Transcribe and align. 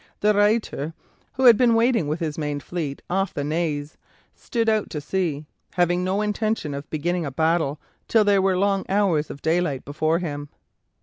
De 0.21 0.33
Ruyter, 0.33 0.95
who 1.33 1.45
had 1.45 1.55
been 1.57 1.75
waiting 1.75 2.07
with 2.07 2.19
his 2.21 2.35
main 2.35 2.59
fleet 2.59 3.03
off 3.07 3.35
the 3.35 3.43
Naze, 3.43 3.97
stood 4.33 4.67
out 4.67 4.89
to 4.89 4.99
sea, 4.99 5.45
having 5.73 6.03
no 6.03 6.23
intention 6.23 6.73
of 6.73 6.89
beginning 6.89 7.23
a 7.23 7.29
battle 7.29 7.79
till 8.07 8.23
there 8.23 8.41
were 8.41 8.57
long 8.57 8.83
hours 8.89 9.29
of 9.29 9.43
daylight 9.43 9.85
before 9.85 10.17
him. 10.17 10.49